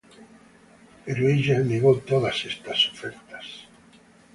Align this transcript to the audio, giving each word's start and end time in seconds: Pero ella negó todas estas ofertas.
Pero 1.05 1.29
ella 1.35 1.59
negó 1.71 1.93
todas 2.11 2.37
estas 2.51 2.79
ofertas. 2.91 3.45